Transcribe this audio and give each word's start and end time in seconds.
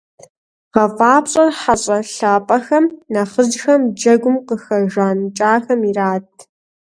ГъэфӀапщӀэр- 0.73 1.49
хьэщӀэ 1.59 1.97
лъапӀэхэм, 2.17 2.85
нэхъыжьхэм, 3.11 3.81
джэгум 3.97 4.37
къыхэжаныкӀахэм 4.47 5.81
ират. 5.89 6.29